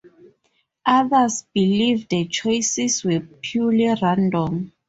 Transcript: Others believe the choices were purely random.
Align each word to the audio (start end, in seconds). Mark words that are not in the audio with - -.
Others 0.87 1.45
believe 1.53 2.09
the 2.09 2.25
choices 2.27 3.03
were 3.03 3.19
purely 3.19 3.93
random. 4.01 4.73